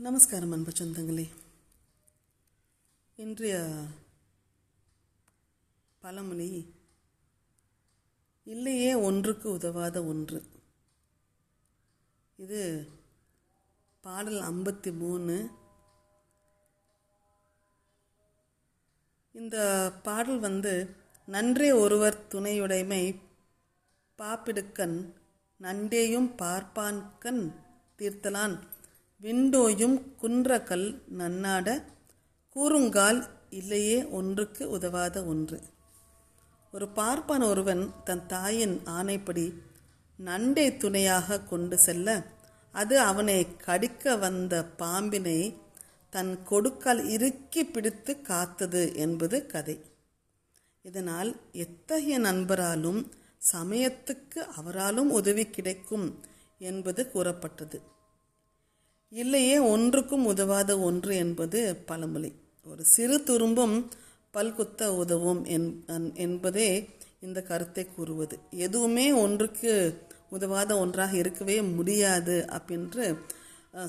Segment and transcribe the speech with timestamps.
[0.00, 1.28] நமஸ்காரம் அன்பு சொந்தங்களே.
[3.16, 3.54] இன்றைய
[6.00, 6.74] பழமொழி
[8.44, 10.42] இல்லையே ஒன்றுக்கு உதவாத ஒன்று
[12.36, 12.88] இது
[14.00, 15.50] பாடல் ஐம்பத்தி மூணு.
[19.32, 19.58] இந்த
[20.02, 23.20] பாடல் வந்து நன்றே ஒருவர் துணையுடைமை
[24.18, 24.98] பாப்பிடுக்கன்
[25.60, 27.44] நண்டேயும் பார்ப்பான்கண்
[27.98, 28.58] தீர்த்தலான்
[29.22, 31.82] விண்டோயும் குன்றக்கல் நன்னாட
[32.56, 35.62] கூறுங்கால் இல்லையே ஒன்றுக்கு உதவாத ஒன்று.
[36.72, 39.54] ஒரு பார்ப்பான் ஒருவன் தன் தாயின் ஆணைப்படி
[40.18, 42.26] நண்டை துணையாக கொண்டு செல்ல
[42.72, 45.54] அது அவனை கடிக்க வந்த பாம்பினை
[46.10, 49.84] தன் கொடுக்கால் இறுக்கி பிடித்து காத்தது என்பது கதை.
[50.82, 53.12] இதனால் எத்தகைய நண்பராலும்
[53.52, 56.08] சமயத்துக்கு அவராலும் உதவி கிடைக்கும்
[56.58, 57.96] என்பது கூறப்பட்டது.
[59.12, 61.58] இல்லையே ஒன்றுக்கும் உதவாத ஒன்று என்பது
[61.88, 62.30] பழமொழி.
[62.70, 63.76] ஒரு சிறு துரும்பும்
[64.34, 65.40] பல்குத்த உதவும்
[66.24, 66.68] என்பதே
[67.26, 68.36] இந்த கருத்தை கூறுவது.
[68.66, 69.72] எதுவுமே ஒன்றுக்கு
[70.36, 73.04] உதவாத ஒன்றாக இருக்கவே முடியாது அப்படின்று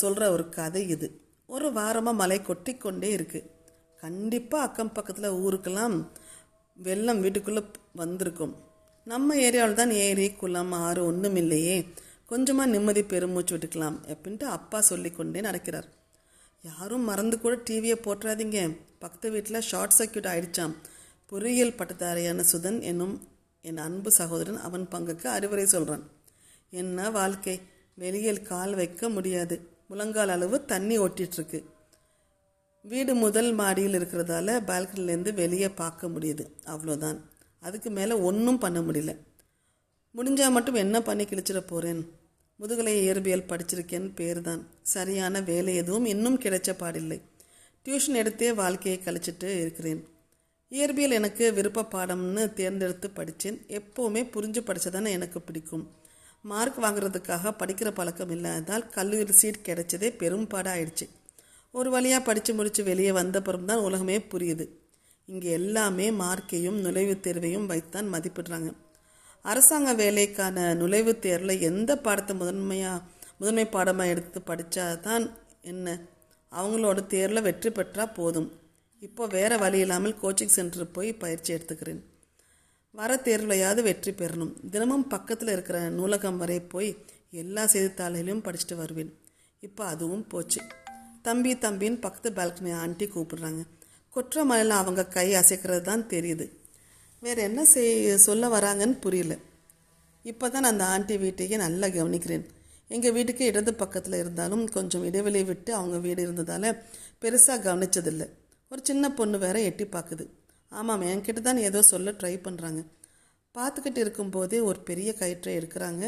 [0.00, 1.08] சொல்கிற ஒரு கதை இது.
[1.48, 3.48] ஒரு வாரமாக மழை கொட்டி கொண்டே இருக்குது
[4.02, 5.96] கண்டிப்பாக அக்கம் பக்கத்தில் ஊருக்கெல்லாம்
[6.76, 7.62] வெள்ளம் வீட்டுக்குள்ளே
[8.02, 8.54] வந்திருக்கும்.
[9.06, 11.76] நம்ம ஏரியாவில் தான் ஏரி குளம் ஆறு ஒன்றும் இல்லையே
[12.32, 15.88] கொஞ்சமாக நிம்மதி பெருமூச்சு விட்டுக்கலாம் அப்படின்ட்டு அப்பா சொல்லி கொண்டே நடக்கிறார்.
[16.62, 18.58] யாரும் மறந்து கூட டிவியை போட்டுறாதீங்க
[18.98, 20.74] பக்கத்து வீட்டில் ஷார்ட் சர்க்கியூட் ஆயிடுச்சாம்.
[21.26, 23.28] பொறியியல் பட்டதாரியான சுதன் என்னும்
[23.62, 26.04] என் அன்பு சகோதரன் அவன் பங்குக்கு அறிவுரை சொல்கிறான்
[26.70, 27.60] என்ன வாழ்க்கை?
[27.94, 29.58] வெளியில் கால் வைக்க முடியாது.
[29.88, 31.60] முழங்கால் அளவு தண்ணி ஓட்டிகிட்ருக்கு
[32.84, 36.46] வீடு முதல் மாடியில் இருக்கிறதால பால்கனிலேருந்து வெளியே பார்க்க முடியுது.
[36.66, 37.20] அவ்வளோதான்.
[37.60, 39.12] அதுக்கு மேலே ஒன்றும் பண்ண முடியல.
[40.14, 42.02] முடிஞ்சால் மட்டும் என்ன பண்ணி கிழிச்சிட போகிறேன்
[42.62, 47.20] முதுகலை இயற்பியல் படிச்சிருக்கேன் பேர் தான் சரியான வேலை எதுவும் இன்னும் கிடைச்ச பாடில்லை.
[47.86, 50.04] டியூஷன் எடுத்தே வாழ்க்கையை கழிச்சிட்டு இருக்கிறேன்.
[50.70, 55.90] இயற்பியல் எனக்கு விருப்ப பாடம்னு தேர்ந்தெடுத்து படித்தேன் எப்போவுமே புரிஞ்சு படித்ததானே எனக்கு பிடிக்கும்.
[56.42, 61.08] மார்க் வாங்குறதுக்காக படிக்கிற பழக்கம் இல்லாததால் கல்லூரி சீட் கிடைச்சதே பெரும்பாடாயிடுச்சு
[61.70, 64.68] ஒரு வழியாக படித்து முடித்து வெளியே வந்தப்புறம் தான் உலகமே புரியுது.
[65.26, 68.72] இங்கே எல்லாமே மார்க்கையும் நுழைவுத் தேர்வையும் வைத்தான் மதிப்பிடுறாங்க.
[69.44, 73.02] அரசாங்க வேலைக்கான நுழைவுத் தேர்வில் எந்த பாடத்தை முதன்மையாக
[73.38, 75.30] முதன்மை பாடமாக எடுத்து படித்தா தான்
[75.60, 76.00] என்ன?
[76.52, 78.52] அவங்களோட தேர்வில் வெற்றி பெற்றால் போதும்.
[79.00, 82.02] இப்போ வேறு வழி இல்லாமல் கோச்சிங் சென்டர் போய் பயிற்சி எடுத்துக்கிறேன்.
[82.90, 84.70] வர தேர்வுலையாவது வெற்றி பெறணும்.
[84.70, 86.96] தினமும் பக்கத்தில் இருக்கிற நூலகம் வரை போய்
[87.30, 89.12] எல்லா செய்தித்தாளிலையும் படிச்சுட்டு வருவேன்.
[89.60, 90.60] இப்போ அதுவும் போச்சு.
[91.22, 93.62] தம்பி தம்பின்னு பக்கத்து பால்கனி ஆண்டி கூப்பிடுறாங்க.
[94.10, 96.61] கொற்ற மலையில் அவங்க கை அசைக்கிறது தான் தெரியுது.
[97.24, 97.92] வேறு என்ன செய்
[98.26, 99.34] சொல்ல வராங்கன்னு புரியல.
[100.24, 102.44] இப்போ தான் அந்த ஆண்டி வீட்டையே நல்லா கவனிக்கிறேன்.
[102.90, 106.68] எங்கள் வீட்டுக்கு இடது பக்கத்தில் இருந்தாலும் கொஞ்சம் இடைவெளி விட்டு அவங்க வீடு இருந்ததால்
[107.22, 108.26] பெருசாக கவனிச்சதில்லை.
[108.70, 110.24] ஒரு சின்ன பொண்ணு வேற எட்டி பார்க்குது
[110.72, 112.82] ஆமாம் என்கிட்ட தான் ஏதோ சொல்ல ட்ரை பண்ணுறாங்க
[113.54, 116.04] பார்த்துக்கிட்டு இருக்கும்போதே ஒரு பெரிய கயிற்றை எடுக்கிறாங்க.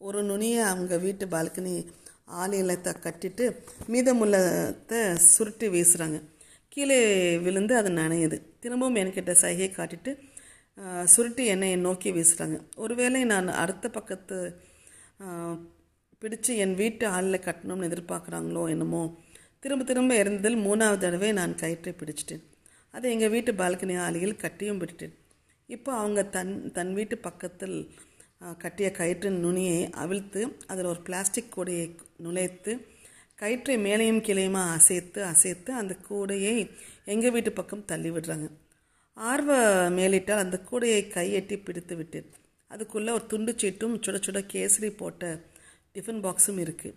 [0.00, 1.74] ஒரு நுனியை அவங்க வீட்டு பால்கனி
[2.42, 3.44] ஆலையிலத்தை கட்டிட்டு
[3.92, 5.00] மீதமுள்ளத்தை
[5.32, 6.18] சுருட்டி வீசுகிறாங்க
[6.72, 6.98] கீழே
[7.44, 8.36] விழுந்து அது நனையுது.
[8.62, 10.10] திரும்பவும் என்கிட்ட சைகை காட்டிட்டு
[11.04, 14.36] சுருட்டி என்னை நோக்கி வீசுகிறாங்க ஒருவேளை நான் அடுத்த பக்கத்து
[16.22, 19.02] பிடிச்சு என் வீட்டு ஆளில் கட்டணும்னு எதிர்பார்க்குறாங்களோ என்னமோ
[19.64, 22.44] திரும்ப திரும்ப இறந்ததில் மூணாவது தடவை நான் கயிற்றை பிடிச்சிட்டேன்.
[22.94, 25.14] அதை எங்கள் வீட்டு பால்கனி ஆலையில் கட்டியும் விட்டுட்டேன்.
[25.68, 27.76] இப்போ அவங்க தன் தன் வீட்டு பக்கத்தில்
[28.58, 31.86] கட்டிய கயிற்றின் நுனியை அவிழ்த்து அதில் ஒரு பிளாஸ்டிக் கூடையை
[32.24, 32.72] நுழைத்து
[33.42, 36.56] கயிற்றை மேலையும் கீழையுமா அசைத்து அசைத்து அந்த கூடையை
[37.04, 38.48] எங்கள் வீட்டு பக்கம் தள்ளி விடுறாங்க.
[39.28, 39.52] ஆர்வ
[39.90, 42.28] மேலிட்டால் அந்த கூடையை கையெட்டி பிடித்து விட்டேன்.
[42.68, 45.40] அதுக்குள்ளே ஒரு துண்டு சீட்டும் சுட சுட கேசரி போட்ட
[45.94, 46.94] டிஃபன் பாக்ஸும் இருக்குது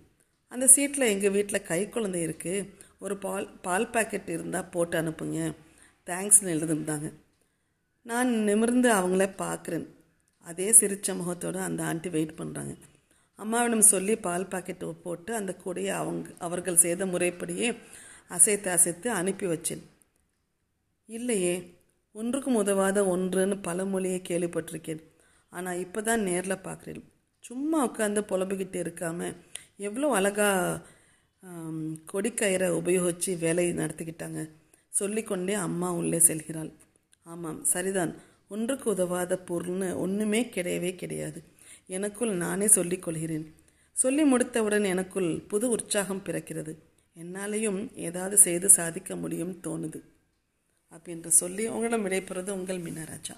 [0.48, 2.70] அந்த சீட்டில் எங்கள் வீட்டில் கை குழந்தை இருக்குது
[3.00, 5.56] ஒரு பால் பால் பாக்கெட் இருந்தால் போட்டு அனுப்புங்க.
[6.06, 7.14] தேங்க்ஸ்னு எழுதிருந்தாங்க.
[8.02, 9.88] நான் நிமிர்ந்து அவங்கள பார்க்குறேன்
[10.40, 12.76] அதே சிரிச்ச முகத்தோடு அந்த ஆண்டி வெயிட் பண்ணுறாங்க
[13.36, 17.74] அம்மாவிடம் சொல்லி பால் பாக்கெட் போட்டு அந்த கூடையை அவங்க அவர்கள் செய்த முறைப்படியே
[18.28, 19.84] அசைத்து அசைத்து அனுப்பி வச்சேன்.
[21.06, 21.73] இல்லையே
[22.16, 25.02] ஒன்றுக்கும் உதவாத ஒன்றுன்னு பழமொழியை கேள்விப்பட்டிருக்கேன்.
[25.54, 27.08] ஆனால் இப்போ தான் நேரில் பார்க்குறேன்
[27.44, 29.34] சும்மா உட்காந்து புலம்பிக்கிட்டு இருக்காமல்
[29.88, 30.82] எவ்வளோ அழகாக
[32.12, 34.42] கொடிக்கயிறை உபயோகித்து வேலை நடத்திக்கிட்டாங்க.
[34.94, 36.72] சொல்லிக்கொண்டே அம்மா உள்ளே செல்கிறாள்.
[37.26, 38.14] ஆமாம் சரிதான்.
[38.54, 41.40] ஒன்றுக்கு உதவாத பொருள்னு ஒன்றுமே கிடையவே கிடையாது.
[41.98, 43.46] எனக்குள் நானே சொல்லிக்கொள்கிறேன்
[43.96, 46.74] சொல்லி முடித்தவுடன் எனக்குள் புது உற்சாகம் பிறக்கிறது.
[47.16, 50.00] என்னாலேயும் ஏதாவது செய்து சாதிக்க முடியும் தோணுது.
[50.94, 53.36] அப்படின்ற சொல்லி உங்களிடம் விடைபெறுவது உங்கள் மீனராஜா.